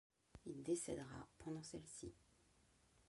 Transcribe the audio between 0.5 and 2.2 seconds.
décédera pendant celle-ci.